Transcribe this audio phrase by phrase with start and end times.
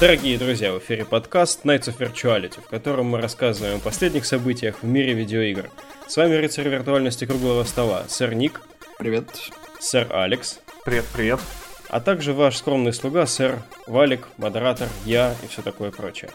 [0.00, 4.76] Дорогие друзья, в эфире подкаст Nights of Virtuality, в котором мы рассказываем о последних событиях
[4.80, 5.68] в мире видеоигр.
[6.08, 8.62] С вами рыцарь виртуальности круглого стола, сэр Ник.
[8.98, 9.26] Привет.
[9.78, 10.58] Сэр Алекс.
[10.86, 11.40] Привет, привет.
[11.90, 16.30] А также ваш скромный слуга, сэр Валик, модератор, я и все такое прочее.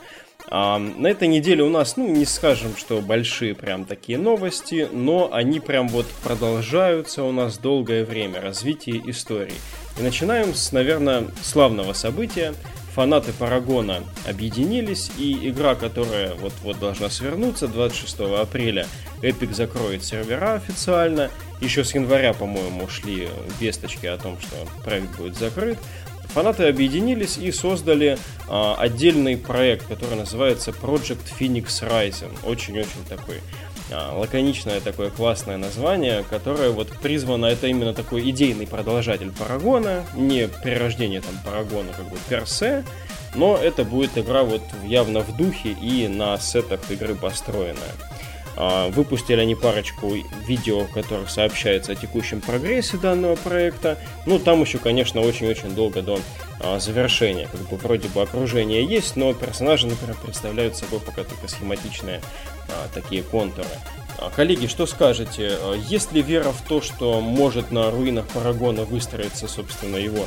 [0.47, 5.33] А, на этой неделе у нас, ну, не скажем, что большие прям такие новости, но
[5.33, 9.55] они прям вот продолжаются у нас долгое время, развитие истории.
[9.99, 12.53] И начинаем с, наверное, славного события.
[12.95, 18.87] Фанаты Парагона объединились, и игра, которая вот-вот должна свернуться 26 апреля,
[19.21, 21.29] Epic закроет сервера официально.
[21.59, 23.27] Еще с января, по-моему, шли
[23.59, 25.77] весточки о том, что проект будет закрыт.
[26.33, 32.31] Фанаты объединились и создали а, отдельный проект, который называется Project Phoenix Rising.
[32.45, 33.41] Очень-очень такой
[33.91, 41.21] лаконичное такое классное название, которое вот призвано, это именно такой идейный продолжатель Парагона, не перерождение
[41.21, 42.83] там Парагона как бы персе,
[43.35, 47.93] но это будет игра вот явно в духе и на сетах игры построенная.
[48.57, 50.13] А, выпустили они парочку
[50.47, 53.97] видео, в которых сообщается о текущем прогрессе данного проекта.
[54.25, 56.19] Ну, там еще, конечно, очень-очень долго до
[56.61, 57.47] а, завершения.
[57.51, 62.21] Как бы вроде бы окружение есть, но персонажи, например, представляют собой пока только схематичные
[62.69, 63.67] а, такие контуры.
[64.37, 65.57] Коллеги, что скажете?
[65.89, 70.25] Есть ли вера в то, что может на руинах Парагона выстроиться, собственно, его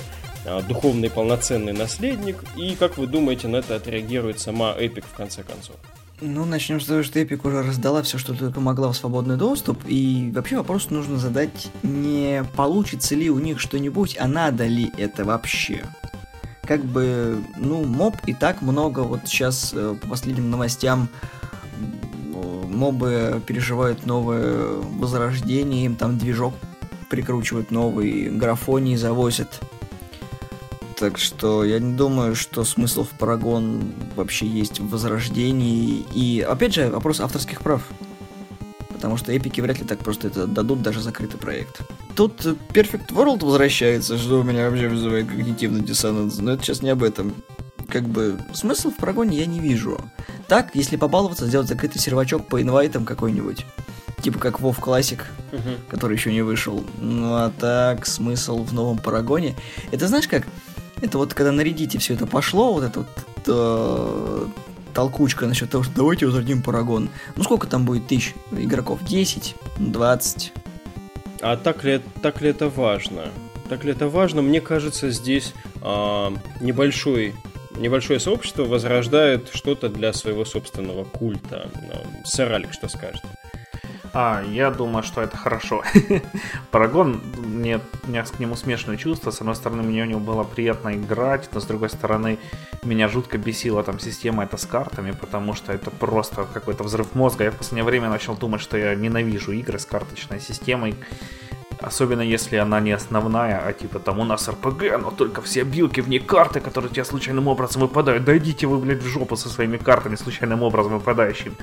[0.69, 2.45] духовный полноценный наследник?
[2.59, 5.77] И как вы думаете, на это отреагирует сама Эпик в конце концов?
[6.21, 9.79] Ну, начнем с того, что Epic уже раздала все, что только могла в свободный доступ,
[9.87, 15.25] и вообще вопрос нужно задать, не получится ли у них что-нибудь, а надо ли это
[15.25, 15.85] вообще.
[16.63, 21.09] Как бы, ну, моб и так много, вот сейчас э, по последним новостям
[22.79, 24.67] мобы переживают новое
[24.99, 26.55] возрождение, им там движок
[27.09, 29.61] прикручивают новый, графоний завозят.
[30.99, 36.05] Так что я не думаю, что смысл в Парагон вообще есть в Возрождении.
[36.13, 37.83] И, опять же, вопрос авторских прав.
[38.89, 41.83] Потому что эпики вряд ли так просто это дадут, даже закрытый проект.
[42.17, 46.39] Тут Perfect World возвращается, что у меня вообще вызывает когнитивный диссонанс.
[46.39, 47.33] Но это сейчас не об этом.
[47.89, 50.01] Как бы смысл в Парагоне я не вижу.
[50.49, 53.65] Так, если побаловаться, сделать закрытый сервачок по инвайтам какой-нибудь.
[54.21, 55.21] Типа как WoW Classic,
[55.89, 56.85] который еще не вышел.
[57.01, 59.55] Ну а так, смысл в новом Парагоне.
[59.93, 60.45] Это знаешь как?
[61.01, 63.09] Это вот когда на Reddit все это пошло, вот это вот
[63.47, 64.47] э,
[64.95, 67.09] толкучка насчет того, что давайте возродим Парагон.
[67.37, 69.01] Ну сколько там будет тысяч игроков?
[69.05, 69.55] 10?
[69.79, 70.53] 20?
[71.41, 73.29] А так ли, так ли это важно?
[73.69, 74.43] Так ли это важно?
[74.43, 77.35] Мне кажется, здесь э, небольшой
[77.77, 81.71] небольшое сообщество возрождает что-то для своего собственного культа.
[82.25, 83.23] Сэр Алик, что скажет?
[84.13, 85.85] А, я думаю, что это хорошо.
[86.71, 87.21] Парагон,
[87.59, 89.31] мне, у меня к нему смешанное чувство.
[89.31, 92.39] С одной стороны, мне у него было приятно играть, но с другой стороны,
[92.83, 97.45] меня жутко бесила там система это с картами, потому что это просто какой-то взрыв мозга.
[97.45, 100.95] Я в последнее время начал думать, что я ненавижу игры с карточной системой.
[101.81, 106.01] Особенно если она не основная, а типа там у нас РПГ, но только все билки
[106.01, 108.25] в ней карты, которые тебе случайным образом выпадают.
[108.25, 111.55] Дойдите вы, блядь, в жопу со своими картами, случайным образом выпадающими.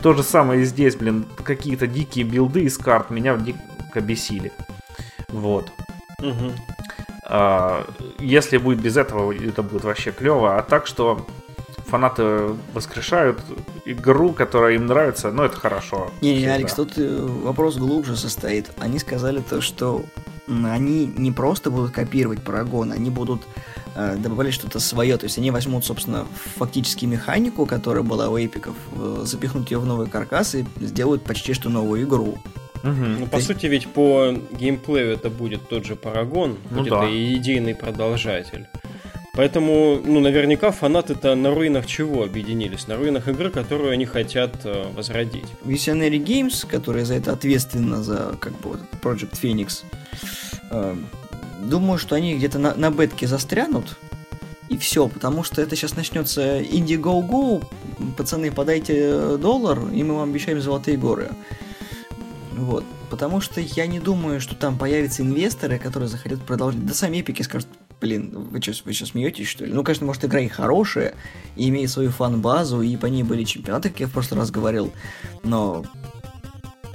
[0.00, 4.52] То же самое и здесь, блин, какие-то дикие билды из карт меня дико бесили.
[5.28, 5.72] Вот.
[6.20, 6.52] Угу.
[7.24, 7.86] А,
[8.18, 10.58] если будет без этого, это будет вообще клево.
[10.58, 11.26] А так что
[11.86, 13.40] фанаты воскрешают
[13.84, 16.10] игру, которая им нравится, ну это хорошо.
[16.20, 18.70] Не, не, Алекс, тут э, вопрос глубже состоит.
[18.78, 20.04] Они сказали то, что
[20.46, 23.42] они не просто будут копировать Парагон, они будут
[23.94, 25.16] э, добавлять что-то свое.
[25.16, 29.86] То есть они возьмут, собственно, фактически механику, которая была у эпиков, э, запихнут ее в
[29.86, 32.38] новый каркас и сделают почти что новую игру.
[32.82, 33.04] Угу.
[33.20, 33.42] Ну, по Ты...
[33.42, 37.06] сути, ведь по геймплею это будет тот же Парагон, ну, будет да.
[37.08, 38.66] идейный продолжатель.
[39.34, 42.88] Поэтому, ну, наверняка фанаты-то на руинах чего объединились?
[42.88, 45.46] На руинах игры, которую они хотят э, возродить.
[45.64, 49.84] Visionary Games, которая за это ответственна, за как бы вот, Project Phoenix,
[50.72, 50.96] э,
[51.62, 53.96] думаю, что они где-то на, на бетке застрянут,
[54.68, 57.64] и все, потому что это сейчас начнется Indiegogo,
[58.16, 61.30] пацаны, подайте доллар, и мы вам обещаем золотые горы.
[62.58, 62.84] Вот.
[63.08, 66.84] Потому что я не думаю, что там появятся инвесторы, которые захотят продолжить.
[66.84, 67.68] Да сами эпики скажут,
[68.00, 69.72] блин, вы что, вы что, смеетесь, что ли?
[69.72, 71.14] Ну, конечно, может, игра и хорошая,
[71.56, 74.92] и имеет свою фан-базу, и по ней были чемпионаты, как я в прошлый раз говорил,
[75.44, 75.84] но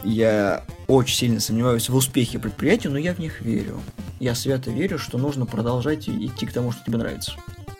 [0.03, 3.79] я очень сильно сомневаюсь в успехе предприятия, но я в них верю.
[4.19, 7.33] Я свято верю, что нужно продолжать идти к тому, что тебе нравится.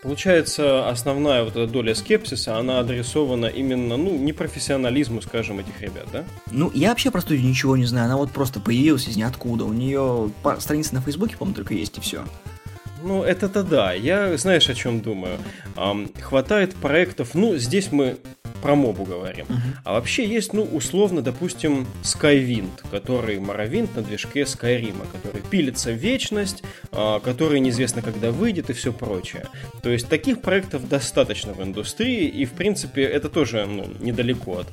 [0.04, 6.26] Получается, основная вот эта доля скепсиса, она адресована именно, ну, непрофессионализму, скажем, этих ребят, да?
[6.52, 9.64] Ну, я вообще про студию ничего не знаю, она вот просто появилась из ниоткуда.
[9.64, 10.30] У нее
[10.60, 12.26] страница на Фейсбуке, по-моему, только есть, и все.
[13.02, 13.94] ну это-то да.
[13.94, 15.38] Я, знаешь, о чем думаю?
[15.78, 18.18] Эм, хватает проектов, ну, здесь мы
[18.64, 19.46] про мобу говорим.
[19.84, 25.96] А вообще есть, ну, условно, допустим, Skywind, который Morrowind на движке Skyrim, который пилится в
[25.96, 26.64] вечность,
[26.94, 29.48] а, который неизвестно когда выйдет и все прочее.
[29.82, 34.68] То есть таких проектов достаточно в индустрии, и, в принципе, это тоже ну, недалеко от,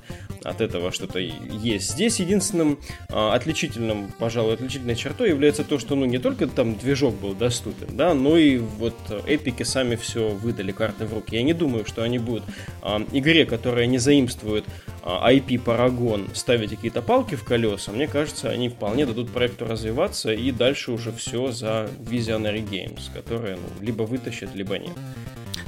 [0.45, 1.91] от этого что-то есть.
[1.91, 2.79] Здесь единственным
[3.09, 7.97] а, отличительным, пожалуй, отличительной чертой является то, что, ну, не только там движок был доступен,
[7.97, 8.95] да, но и вот
[9.27, 11.35] эпики сами все выдали карты в руки.
[11.35, 12.45] Я не думаю, что они будут
[12.83, 14.65] а, игре, которая которая не заимствует
[15.03, 20.33] IP а, Paragon, ставить какие-то палки в колеса, мне кажется, они вполне дадут проекту развиваться
[20.33, 24.97] и дальше уже все за Visionary Games, которые ну, либо вытащат, либо нет.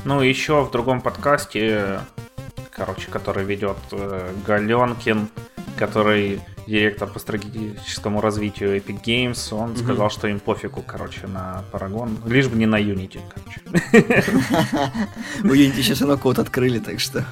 [0.04, 2.00] Ну, еще в другом подкасте,
[2.70, 5.28] короче, который ведет э, Галенкин,
[5.78, 9.82] который директор по стратегическому развитию Epic Games, он mm-hmm.
[9.82, 13.60] сказал, что им пофигу, короче, на Paragon, лишь бы не на Unity, короче.
[15.44, 17.24] У Unity сейчас оно код открыли, так что...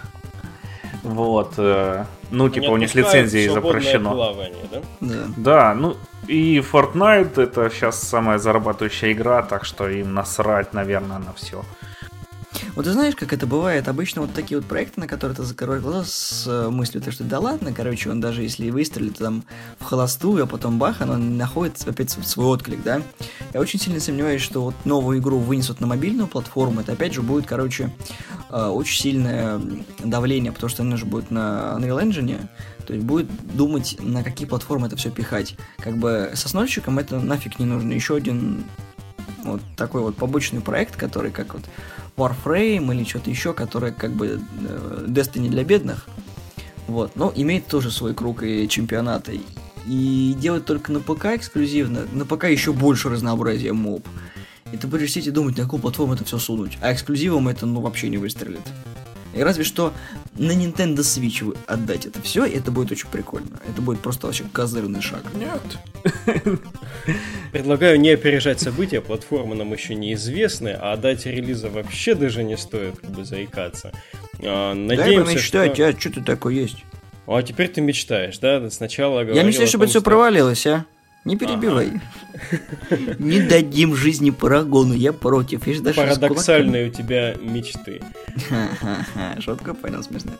[1.02, 1.54] Вот.
[1.56, 4.12] Э, ну, типа, у них лицензии запрещено.
[4.12, 4.80] Плавание, да?
[5.00, 5.24] да?
[5.36, 11.32] Да, ну и Fortnite это сейчас самая зарабатывающая игра, так что им насрать, наверное, на
[11.32, 11.64] все.
[12.74, 13.88] Вот ты знаешь, как это бывает?
[13.88, 17.24] Обычно вот такие вот проекты, на которые ты закрываешь глаза с э, мыслью, то, что
[17.24, 19.44] да ладно, короче, он даже если выстрелит там
[19.78, 23.02] в холостую, а потом бах, оно находит опять свой отклик, да?
[23.54, 27.22] Я очень сильно сомневаюсь, что вот новую игру вынесут на мобильную платформу, это опять же
[27.22, 27.90] будет, короче,
[28.50, 29.60] э, очень сильное
[29.98, 32.46] давление, потому что оно же будет на Unreal Engine,
[32.86, 35.56] то есть будет думать, на какие платформы это все пихать.
[35.78, 37.92] Как бы со снольщиком это нафиг не нужно.
[37.92, 38.64] Еще один
[39.44, 41.62] вот такой вот побочный проект, который как вот
[42.16, 46.08] Warframe или что-то еще, которое как бы э, Destiny для бедных.
[46.86, 49.32] Вот, но имеет тоже свой круг и чемпионата.
[49.86, 54.06] И делать только на ПК эксклюзивно, на ПК еще больше разнообразия моб.
[54.72, 56.78] И ты будешь сидеть и думать, на какую платформу это все сунуть.
[56.80, 58.62] А эксклюзивом это ну вообще не выстрелит.
[59.34, 59.92] И разве что
[60.36, 63.60] на Nintendo Switch вы отдать это все, и это будет очень прикольно.
[63.68, 65.22] Это будет просто вообще козырный шаг.
[65.34, 66.40] Нет.
[67.52, 72.98] Предлагаю не опережать события, платформы нам еще неизвестны, а дать релиза вообще даже не стоит
[72.98, 73.92] как бы заикаться.
[74.42, 75.88] А, надеемся, Дай мечтать, что...
[75.88, 76.84] а что ты такой есть?
[77.26, 78.68] А теперь ты мечтаешь, да?
[78.70, 80.86] Сначала Я мечтаю, чтобы это все провалилось, а?
[81.24, 82.00] Не перебивай.
[82.90, 83.14] Ага.
[83.18, 85.66] Не дадим жизни Парагону, я против.
[85.66, 88.02] Я даже Парадоксальные у тебя мечты.
[89.40, 90.32] Шутка понял, смешно.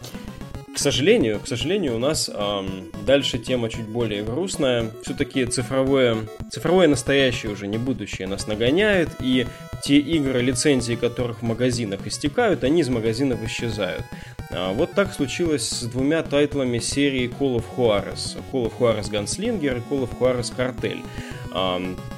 [0.74, 4.90] К сожалению, к сожалению, у нас эм, дальше тема чуть более грустная.
[5.02, 6.18] Все-таки цифровое,
[6.50, 9.46] цифровое настоящее уже не будущее нас нагоняет, и
[9.82, 14.04] те игры, лицензии которых в магазинах истекают, они из магазинов исчезают.
[14.52, 18.36] А, вот так случилось с двумя тайтлами серии Call of Juarez.
[18.52, 21.04] Call of Juarez Gunslinger и Call of Juarez Cartel.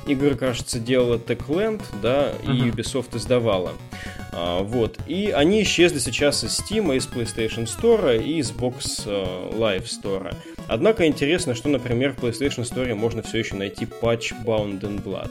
[0.07, 2.69] Игры, кажется, делала Techland, да, и.
[2.69, 3.73] Ubisoft издавала.
[4.33, 4.99] А, вот.
[5.07, 10.35] И они исчезли сейчас из Steam, из PlayStation Store и из Box Live Store.
[10.69, 15.31] Однако интересно, что, например, в PlayStation Store можно все еще найти патч Bound in Blood.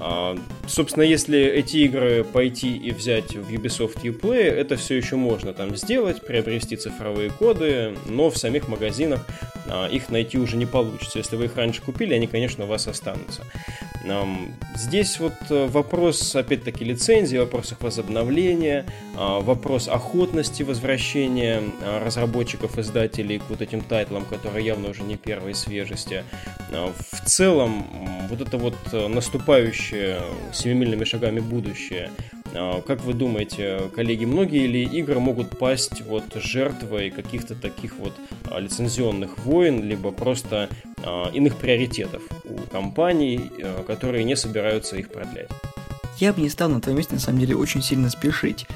[0.00, 0.36] А,
[0.66, 5.76] собственно, если эти игры пойти и взять в Ubisoft Uplay, это все еще можно там
[5.76, 9.26] сделать, приобрести цифровые коды, но в самих магазинах
[9.66, 11.18] а, их найти уже не получится.
[11.18, 13.44] Если вы их раньше купили, они, конечно, у вас останутся.
[14.74, 18.86] Здесь вот э, вопрос, опять-таки, лицензии, вопрос их возобновления,
[19.16, 25.54] а, вопрос охотности возвращения разработчиков, издателей к вот этим тайтлам, которые явно уже не первой
[25.54, 26.24] свежести.
[26.70, 27.86] В целом,
[28.28, 30.20] вот это вот э, наступающее
[30.52, 32.10] семимильными шагами будущее.
[32.54, 38.14] А, как вы думаете, коллеги, многие ли игры могут пасть вот жертвой каких-то таких вот
[38.50, 40.68] а, лицензионных войн, либо просто
[41.04, 43.50] а, иных приоритетов у компаний,
[43.86, 45.48] которые не собираются их продлять?
[46.18, 48.66] Я бы не стал на твоем месте, на самом деле, очень сильно спешить.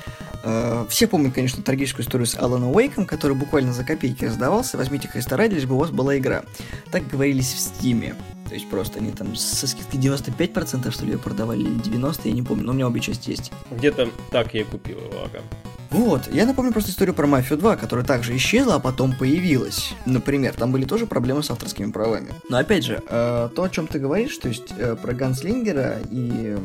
[0.88, 4.76] Все помнят, конечно, трагическую историю с Аланом Уэйком, который буквально за копейки раздавался.
[4.76, 6.42] Возьмите Христа лишь бы у вас была игра.
[6.90, 8.14] Так говорились в Стиме.
[8.52, 12.32] То есть просто они там со скидкой 95% что ли ее продавали, или 90%, я
[12.32, 13.50] не помню, но у меня обе части есть.
[13.70, 15.42] Где-то так я и купил его, ага.
[15.88, 19.94] Вот, я напомню просто историю про Мафию 2, которая также исчезла, а потом появилась.
[20.04, 22.28] Например, там были тоже проблемы с авторскими правами.
[22.50, 26.54] Но опять же, э, то, о чем ты говоришь, то есть э, про Ганслингера и...
[26.54, 26.58] Э,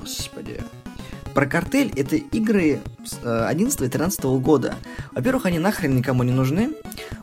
[0.00, 0.60] господи...
[1.38, 2.80] Про картель это игры
[3.22, 4.74] 11-13 э, года.
[5.12, 6.72] Во-первых, они нахрен никому не нужны.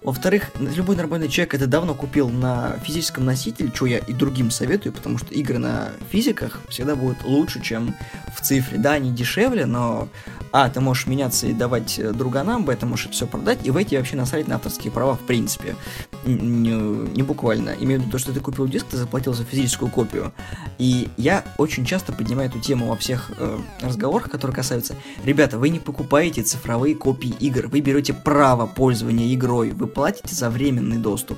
[0.03, 4.93] Во-вторых, любой нормальный человек это давно купил на физическом носителе, что я и другим советую,
[4.93, 7.93] потому что игры на физиках всегда будут лучше, чем
[8.33, 8.77] в цифре.
[8.77, 10.07] Да, они дешевле, но
[10.53, 13.75] а, ты можешь меняться и давать э, друганам, б, ты можешь все продать, и в
[13.75, 15.75] эти вообще насрать на авторские права в принципе.
[16.25, 17.75] Не, не буквально.
[17.79, 20.33] Имею в виду то, что ты купил диск, ты заплатил за физическую копию.
[20.77, 24.95] И я очень часто поднимаю эту тему во всех э, разговорах, которые касаются...
[25.23, 30.49] Ребята, вы не покупаете цифровые копии игр, вы берете право пользования игрой, вы платите за
[30.49, 31.37] временный доступ.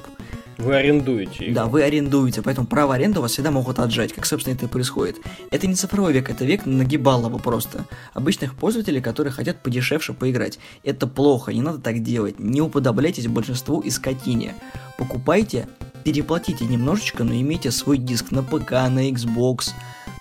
[0.58, 1.54] Вы арендуете их.
[1.54, 4.68] Да, вы арендуете, поэтому право аренды у вас всегда могут отжать, как, собственно, это и
[4.68, 5.18] происходит.
[5.52, 7.86] Это не цифровой век, это век нагибалого просто.
[8.14, 10.58] Обычных пользователей, которые хотят подешевше поиграть.
[10.84, 12.40] Это плохо, не надо так делать.
[12.40, 14.56] Не уподобляйтесь большинству и скотине.
[14.98, 15.68] Покупайте,
[16.04, 19.72] переплатите немножечко, но имейте свой диск на ПК, на Xbox,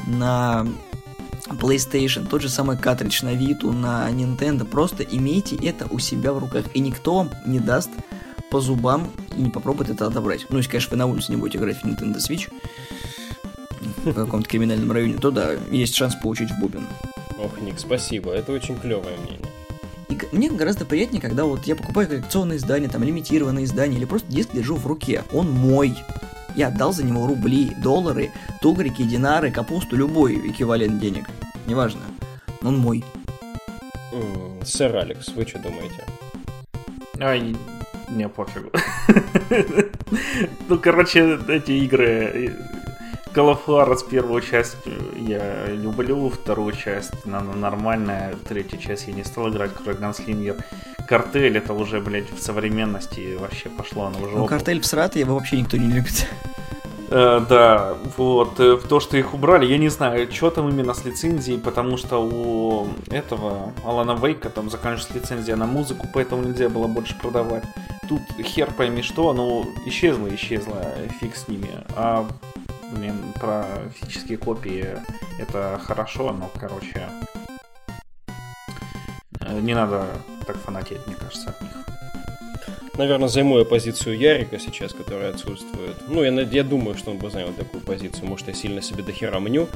[0.06, 0.66] на
[1.48, 4.64] PlayStation, тот же самый картридж на Vita, на Nintendo.
[4.64, 7.90] Просто имейте это у себя в руках, и никто вам не даст
[8.50, 10.46] по зубам и не попробует это отобрать.
[10.48, 12.50] Ну, если, конечно, вы на улице не будете играть в Nintendo Switch
[14.04, 16.86] в каком-то криминальном районе, то да, есть шанс получить в бубен.
[17.38, 19.40] Ох, Ник, спасибо, это очень клевое мнение.
[20.08, 24.30] И мне гораздо приятнее, когда вот я покупаю коллекционные издания, там лимитированные издания, или просто
[24.32, 25.24] диск держу в руке.
[25.32, 25.96] Он мой.
[26.54, 28.30] Я отдал за него рубли, доллары,
[28.62, 31.28] тугрики, динары, капусту, любой эквивалент денег.
[31.66, 32.00] Неважно.
[32.62, 33.04] Он мой.
[34.64, 36.04] Сэр Алекс, вы что думаете?
[37.20, 37.54] Ай,
[38.08, 38.70] мне пофигу.
[40.68, 42.54] Ну, короче, эти игры...
[43.34, 44.78] Call of Juarez первую часть
[45.18, 50.56] я люблю, вторую часть она нормальная, третью часть я не стал играть, кроме Ганслингер.
[51.06, 54.36] Картель это уже, блядь, в современности вообще пошло на уже.
[54.38, 56.26] Ну, картель всратый его вообще никто не любит.
[57.08, 61.04] Э, да, вот, э, то, что их убрали, я не знаю, что там именно с
[61.04, 66.88] лицензией, потому что у этого Алана Вейка там заканчивается лицензия на музыку, поэтому нельзя было
[66.88, 67.62] больше продавать.
[68.08, 70.82] Тут хер пойми что, оно исчезло, исчезло,
[71.20, 71.70] фиг с ними.
[71.96, 72.28] А,
[72.92, 74.96] блин, про физические копии
[75.38, 77.08] это хорошо, но, короче,
[79.40, 80.06] э, не надо
[80.46, 81.72] так фанатеть, мне кажется, от них
[82.98, 85.96] наверное, займу я позицию Ярика сейчас, который отсутствует.
[86.08, 88.26] Ну, я, я думаю, что он бы занял такую позицию.
[88.26, 89.68] Может, я сильно себе дохера мню.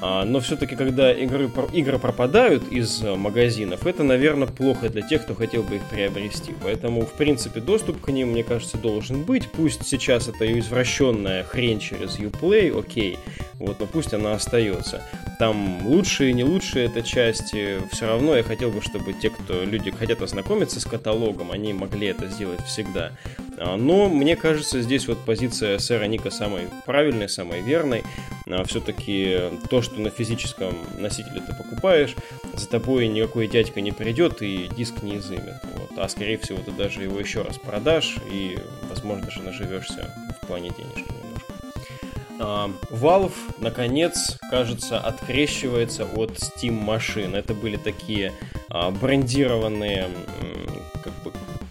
[0.00, 5.22] А, но все-таки, когда игры, игры пропадают из э, магазинов, это, наверное, плохо для тех,
[5.24, 6.54] кто хотел бы их приобрести.
[6.62, 9.50] Поэтому, в принципе, доступ к ним, мне кажется, должен быть.
[9.50, 13.18] Пусть сейчас это извращенная хрень через Uplay, окей.
[13.54, 15.02] Вот, но пусть она остается.
[15.40, 17.78] Там лучшие не лучшие это части.
[17.90, 22.06] Все равно я хотел бы, чтобы те, кто люди хотят ознакомиться с каталогом, они могли
[22.08, 23.12] это сделать всегда.
[23.60, 28.04] А, но мне кажется, здесь вот позиция сэра Ника самой правильной, самой верной.
[28.46, 29.38] А, Все-таки
[29.68, 32.14] то, что на физическом носителе ты покупаешь,
[32.54, 35.56] за тобой никакой дядька не придет и диск не изымет.
[35.74, 35.98] Вот.
[35.98, 40.70] А скорее всего ты даже его еще раз продашь и, возможно, даже наживешься в плане
[40.70, 41.52] денежки немножко.
[42.40, 47.34] А, Valve, наконец, кажется, открещивается от Steam машин.
[47.34, 48.32] Это были такие
[49.00, 50.08] брендированные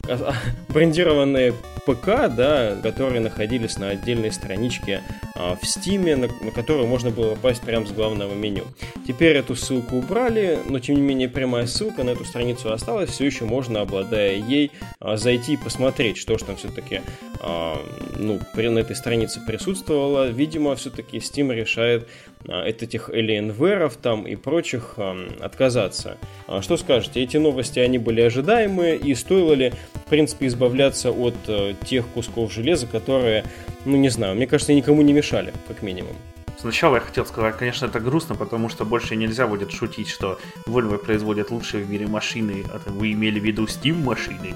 [0.69, 1.53] брендированные
[1.87, 5.01] ПК, да, которые находились на отдельной страничке
[5.35, 8.65] а, в Steam, на, на которую можно было попасть прямо с главного меню.
[9.07, 13.25] Теперь эту ссылку убрали, но тем не менее прямая ссылка на эту страницу осталась, все
[13.25, 17.01] еще можно, обладая ей, а, зайти и посмотреть, что же там все-таки
[17.39, 20.29] ну, на этой странице присутствовало.
[20.29, 22.07] Видимо, все-таки Steam решает
[22.47, 24.97] от этих Alienware там и прочих
[25.39, 26.17] отказаться.
[26.61, 31.73] Что скажете, эти новости, они были ожидаемые, и стоило ли, в принципе, избавляться от э,
[31.85, 33.43] тех кусков железа, которые,
[33.85, 36.15] ну, не знаю, мне кажется, никому не мешали, как минимум.
[36.59, 40.97] Сначала я хотел сказать, конечно, это грустно, потому что больше нельзя будет шутить, что Volvo
[40.97, 44.55] производят лучшие в мире машины, а вы имели в виду Steam машины.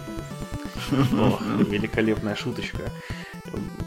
[1.20, 2.92] Ох, великолепная шуточка.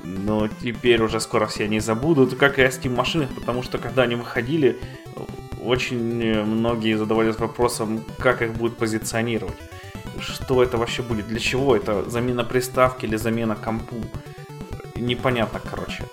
[0.04, 4.02] Но теперь уже скоро все они забудут, как и о Steam машинах, потому что когда
[4.02, 4.78] они выходили,
[5.62, 9.56] очень многие задавались вопросом, как их будут позиционировать.
[10.20, 13.96] Что это вообще будет, для чего это, замена приставки или замена компу.
[14.96, 16.04] Непонятно, короче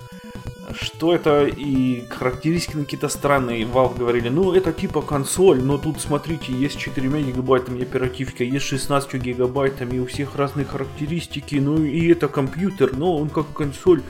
[0.74, 3.64] что это и характеристики какие-то странные.
[3.64, 9.14] Valve говорили, ну это типа консоль, но тут смотрите, есть 4 гигабайтами оперативка, есть 16
[9.14, 14.02] гигабайтами, у всех разные характеристики, ну и это компьютер, но он как консоль.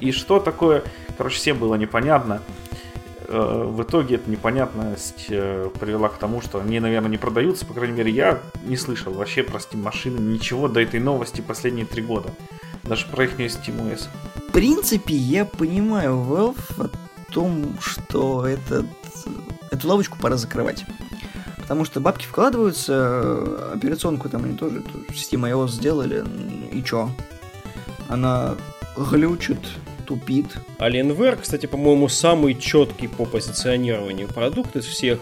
[0.00, 0.82] И что такое,
[1.16, 2.42] короче, всем было непонятно.
[3.28, 7.66] Э, в итоге эта непонятность э, привела к тому, что они, наверное, не продаются.
[7.66, 11.84] По крайней мере, я не слышал вообще про Steam машины ничего до этой новости последние
[11.84, 12.30] три года.
[12.84, 14.08] Даже про их SteamOS.
[14.34, 18.86] В принципе, я понимаю Valve о том, что этот,
[19.70, 20.84] эту лавочку пора закрывать.
[21.58, 26.24] Потому что бабки вкладываются, операционку там они тоже SteamOS сделали,
[26.72, 27.08] и чё?
[28.08, 28.56] Она
[28.96, 29.60] глючит,
[30.06, 30.46] тупит.
[30.80, 35.20] Alienware, кстати, по-моему, самый четкий по позиционированию продукт из всех.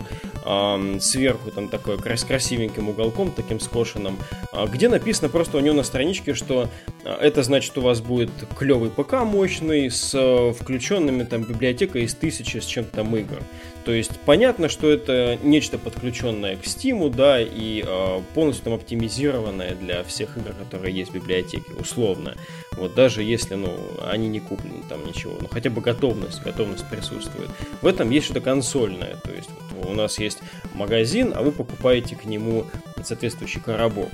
[1.00, 4.18] Сверху там такой крас красивеньким уголком, таким скошенным,
[4.52, 6.68] э, где написано просто у него на страничке, что
[7.04, 12.58] это значит у вас будет клевый ПК мощный с э, включенными там библиотекой из тысячи
[12.58, 13.42] с чем-то там игр.
[13.84, 19.76] То есть понятно, что это нечто подключенное к Steam, да, и э, полностью там оптимизированное
[19.76, 22.34] для всех игр, которые есть в библиотеке, условно.
[22.72, 23.72] Вот даже если, ну,
[24.04, 27.48] они не куплены там ничего, но хотя бы готовность, готовность присутствует.
[27.80, 29.48] В этом есть что-то консольное, то есть
[29.84, 30.38] у нас есть
[30.74, 32.66] магазин, а вы покупаете к нему
[33.02, 34.08] соответствующий коробок.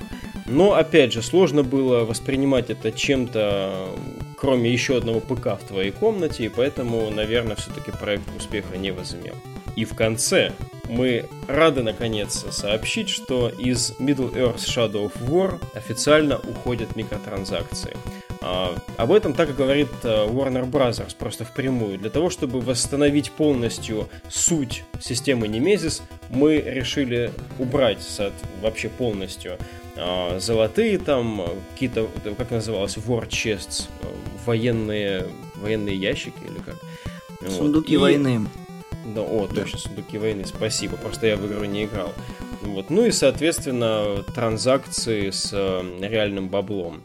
[0.45, 3.89] Но, опять же, сложно было воспринимать это чем-то,
[4.37, 9.35] кроме еще одного ПК в твоей комнате, и поэтому, наверное, все-таки проект успеха не возымел.
[9.75, 10.51] И в конце
[10.89, 17.95] мы рады наконец сообщить, что из Middle Earth Shadow of War официально уходят микротранзакции.
[18.45, 21.15] А, об этом так и говорит э, Warner Bros.
[21.17, 21.97] просто впрямую.
[21.97, 27.99] Для того, чтобы восстановить полностью суть системы Nemesis, мы решили убрать
[28.61, 29.57] вообще полностью
[29.95, 34.07] а, золотые там, какие-то, как называлось, war chests, э,
[34.45, 37.49] военные, военные ящики или как?
[37.49, 38.03] Сундуки вот.
[38.03, 38.47] войны.
[39.15, 39.61] Да, о, да.
[39.61, 42.11] точно, сундуки войны, спасибо, просто я в игру не играл.
[42.61, 42.89] Вот.
[42.89, 47.03] Ну и, соответственно, транзакции с э, реальным баблом.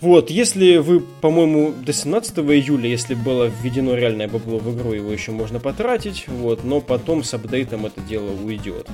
[0.00, 5.12] Вот, если вы, по-моему, до 17 июля, если было введено реальное бабло в игру, его
[5.12, 8.88] еще можно потратить, вот, но потом с апдейтом это дело уйдет.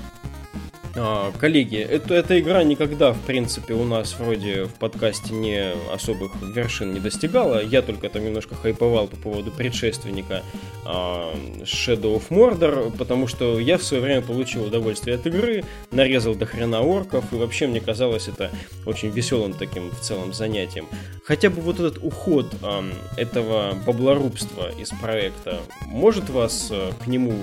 [0.99, 6.33] А, коллеги, это, эта игра никогда, в принципе, у нас вроде в подкасте не особых
[6.43, 7.63] вершин не достигала.
[7.63, 10.43] Я только там немножко хайповал по поводу предшественника
[10.87, 16.47] Shadow of Mordor, потому что я в свое время получил удовольствие от игры, нарезал до
[16.47, 18.51] хрена орков, и вообще мне казалось это
[18.85, 20.87] очень веселым таким в целом занятием.
[21.25, 22.85] Хотя бы вот этот уход а,
[23.17, 27.35] этого баблорубства из проекта может вас а, к нему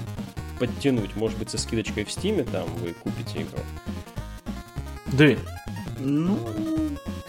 [0.60, 1.16] подтянуть.
[1.16, 3.60] Может быть, со скидочкой в Стиме там вы купите игру.
[5.08, 5.36] Да.
[6.00, 6.40] Ну,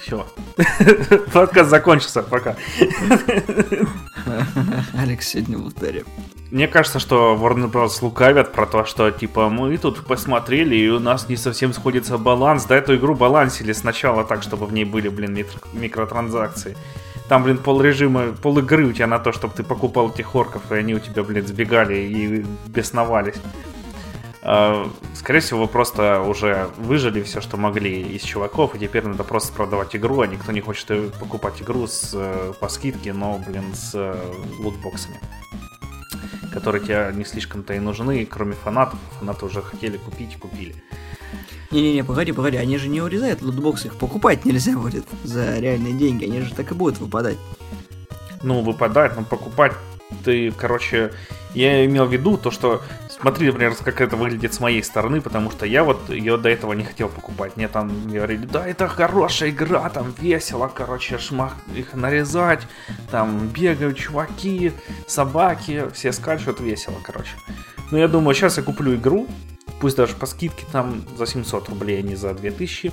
[0.01, 0.27] все.
[1.33, 2.57] Подкаст закончился, пока.
[4.99, 6.05] Алекс сегодня в ударе.
[6.51, 7.99] Мне кажется, что Warner Bros.
[8.01, 12.65] лукавят про то, что, типа, мы тут посмотрели, и у нас не совсем сходится баланс.
[12.67, 15.37] Да, эту игру балансили сначала так, чтобы в ней были, блин,
[15.73, 16.77] микротранзакции.
[17.29, 20.71] Там, блин, пол режима, пол игры у тебя на то, чтобы ты покупал этих орков,
[20.71, 23.37] и они у тебя, блин, сбегали и бесновались.
[24.47, 29.25] А, скорее всего, вы просто уже выжили все, что могли из чуваков, и теперь надо
[29.25, 33.75] просто продавать игру, а никто не хочет покупать игру с, э, по скидке, но, блин,
[33.75, 34.17] с э,
[34.59, 35.19] лутбоксами
[36.53, 39.01] которые тебе не слишком-то и нужны, кроме фанатов.
[39.19, 40.77] Фанаты уже хотели купить, купили.
[41.73, 46.25] Не-не-не, погоди, погоди, они же не урезают лутбоксы, их покупать нельзя будет за реальные деньги,
[46.25, 47.39] они же так и будут выпадать.
[48.45, 49.73] Ну, выпадать, но покупать
[50.25, 51.13] ты, короче,
[51.55, 55.51] я имел в виду то, что смотри, например, как это выглядит с моей стороны, потому
[55.51, 57.57] что я вот ее до этого не хотел покупать.
[57.57, 62.67] Мне там говорили, да, это хорошая игра, там весело, короче, шмах их нарезать,
[63.11, 64.73] там бегают чуваки,
[65.07, 67.33] собаки, все скачут, весело, короче.
[67.91, 69.29] Но я думаю, сейчас я куплю игру,
[69.81, 72.93] пусть даже по скидке там за 700 рублей, а не за 2000.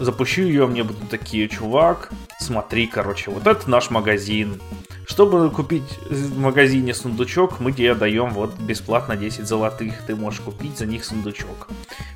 [0.00, 4.60] Запущу ее, мне будут такие, чувак, смотри, короче, вот это наш магазин.
[5.08, 9.94] Чтобы купить в магазине сундучок, мы тебе даем вот бесплатно 10 золотых.
[10.06, 11.68] Ты можешь купить за них сундучок.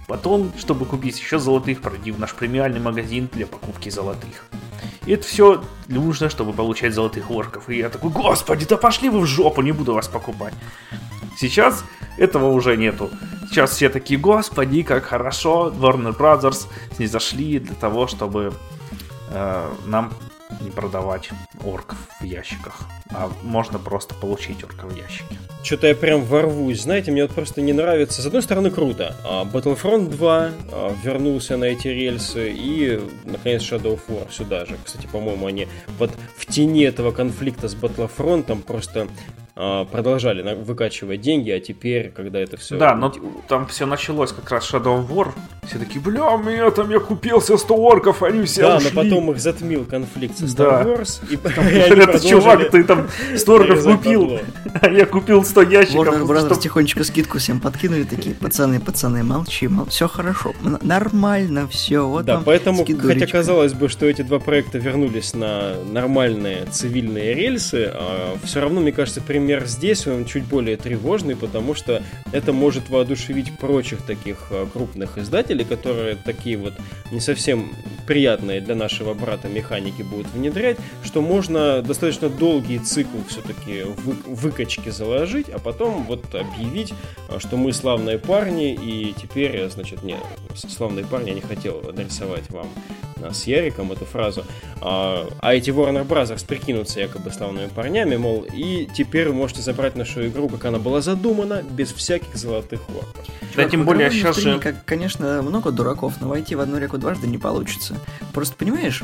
[0.06, 4.44] Потом, чтобы купить еще золотых, пройди в наш премиальный магазин для покупки золотых.
[5.06, 7.70] И это все нужно, чтобы получать золотых орков.
[7.70, 10.54] И я такой, господи, да пошли вы в жопу, не буду вас покупать.
[11.38, 11.84] Сейчас
[12.18, 13.08] этого уже нету.
[13.48, 16.66] Сейчас все такие, господи, как хорошо, Warner Brothers
[16.98, 18.52] не зашли для того, чтобы
[19.30, 20.12] э, нам
[20.60, 21.30] не продавать
[21.64, 25.38] орков в ящиках, а можно просто получить орков в ящике.
[25.62, 26.82] Что-то я прям ворвусь.
[26.82, 28.20] Знаете, мне вот просто не нравится.
[28.20, 29.14] С одной стороны, круто.
[29.24, 34.76] А, Battlefront 2 а, вернулся на эти рельсы и, наконец, Shadow of War сюда же.
[34.84, 39.06] Кстати, по-моему, они вот в тени этого конфликта с Battlefront просто
[39.54, 42.78] продолжали выкачивать деньги, а теперь, когда это все...
[42.78, 43.12] Да, но
[43.48, 45.32] там все началось как раз Shadow of War.
[45.66, 48.90] Все такие, бля, меня там я купился 100 орков, они все Да, ушли.
[48.94, 51.20] но потом их затмил конфликт со Star Wars.
[51.30, 51.36] И,
[52.00, 54.40] Этот чувак, ты там 100 орков купил,
[54.80, 56.06] а я купил 100 ящиков.
[56.08, 62.08] Warner Brothers тихонечко скидку всем подкинули, такие, пацаны, пацаны, молчи, мол, все хорошо, нормально все,
[62.08, 67.90] вот Да, поэтому, хотя казалось бы, что эти два проекта вернулись на нормальные цивильные рельсы,
[67.92, 72.00] а все равно, мне кажется, примерно пример здесь, он чуть более тревожный, потому что
[72.30, 76.74] это может воодушевить прочих таких э, крупных издателей, которые такие вот
[77.10, 77.72] не совсем
[78.06, 84.90] приятные для нашего брата механики будут внедрять, что можно достаточно долгий цикл все-таки вы, выкачки
[84.90, 86.94] заложить, а потом вот объявить,
[87.28, 90.14] э, что мы славные парни, и теперь, значит, не,
[90.54, 92.68] славные парни, я не хотел адресовать вам
[93.30, 94.44] с Яриком эту фразу,
[94.80, 99.96] а, а эти Warner Brothers прикинутся якобы славными парнями, мол, и теперь вы можете забрать
[99.96, 103.24] нашу игру, как она была задумана, без всяких золотых орков.
[103.56, 104.58] Да, тем более сейчас же...
[104.58, 107.96] Как, конечно, много дураков, но войти в одну реку дважды не получится.
[108.32, 109.02] Просто понимаешь,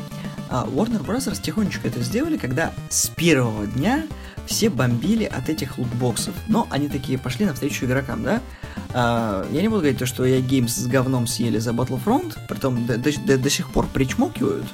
[0.49, 1.41] а, Warner Bros.
[1.41, 4.05] тихонечко это сделали, когда с первого дня
[4.45, 6.33] все бомбили от этих лутбоксов.
[6.47, 8.41] Но они такие пошли навстречу игрокам, да?
[8.93, 12.85] А, я не буду говорить то, что я Games с говном съели за Battlefront, притом
[12.85, 14.65] до, до, до, до сих пор причмокивают,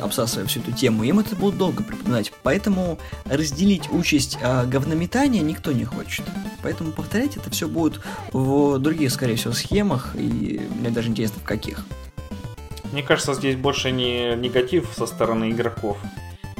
[0.00, 2.32] обсасывая всю эту тему, им это будут долго припоминать.
[2.42, 6.24] Поэтому разделить участь а, говнометания никто не хочет.
[6.62, 8.00] Поэтому повторять это все будет
[8.32, 11.84] в других, скорее всего, схемах, и мне даже интересно, в каких.
[12.92, 15.98] Мне кажется, здесь больше не негатив со стороны игроков,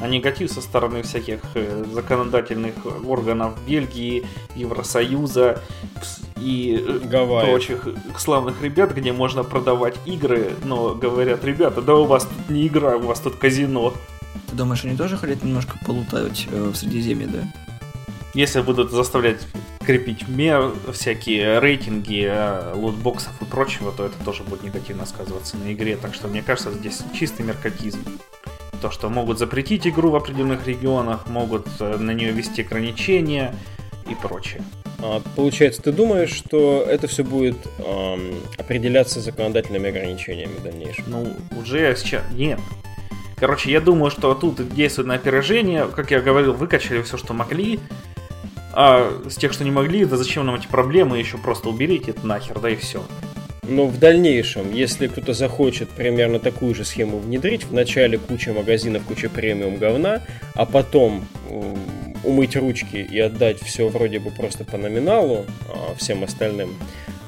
[0.01, 2.75] а негатив со стороны всяких э, законодательных
[3.07, 5.62] органов Бельгии, Евросоюза
[6.39, 7.47] и э, Гавайи.
[7.47, 12.67] прочих славных ребят, где можно продавать игры, но говорят, ребята, да у вас тут не
[12.67, 13.95] игра, у вас тут казино.
[14.51, 17.53] Ты думаешь, они тоже хотят немножко полутать э, в Средиземье, да?
[18.35, 19.47] Если будут заставлять
[19.87, 22.31] крепить мер, всякие рейтинги
[22.75, 25.96] лутбоксов и прочего, то это тоже будет негативно сказываться на игре.
[25.96, 28.01] Так что мне кажется, здесь чистый меркатизм.
[28.83, 33.55] То, что могут запретить игру в определенных регионах, могут э, на нее ввести ограничения
[34.09, 34.62] и прочее.
[35.03, 41.05] А, получается, ты думаешь, что это все будет эм, определяться законодательными ограничениями в дальнейшем?
[41.07, 42.61] Ну, уже сейчас нет.
[43.37, 45.87] Короче, я думаю, что тут действует на опережение.
[45.88, 47.81] Как я говорил, выкачали все, что могли.
[48.79, 52.27] А с тех, что не могли, да зачем нам эти проблемы, еще просто уберите это
[52.27, 53.03] нахер, да и все.
[53.62, 59.05] Но в дальнейшем, если кто-то захочет примерно такую же схему внедрить, в начале куча магазинов,
[59.05, 60.21] куча премиум говна,
[60.55, 61.27] а потом
[62.23, 66.77] умыть ручки и отдать все вроде бы просто по номиналу а, всем остальным,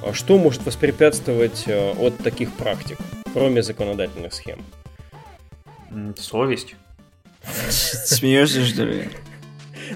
[0.04, 2.98] а что может воспрепятствовать а, от таких практик,
[3.32, 4.62] кроме законодательных схем?
[6.18, 6.76] Совесть.
[7.70, 9.08] Смеешься, что ли?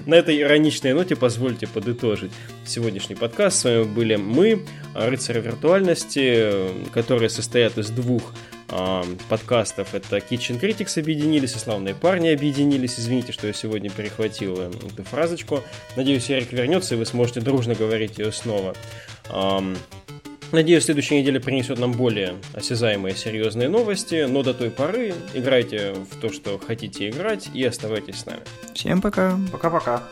[0.05, 2.31] На этой ироничной ноте позвольте подытожить
[2.65, 3.59] сегодняшний подкаст.
[3.59, 8.33] С вами были мы, рыцари виртуальности, которые состоят из двух
[8.69, 9.93] э, подкастов.
[9.93, 12.99] Это Kitchen Critics объединились, и славные парни объединились.
[12.99, 15.61] Извините, что я сегодня перехватил э, эту фразочку.
[15.95, 18.75] Надеюсь, Эрик вернется, и вы сможете дружно говорить ее снова.
[20.53, 26.21] Надеюсь, следующая неделя принесет нам более осязаемые серьезные новости, но до той поры играйте в
[26.21, 28.41] то, что хотите играть, и оставайтесь с нами.
[28.75, 29.35] Всем пока.
[29.51, 30.03] Пока-пока.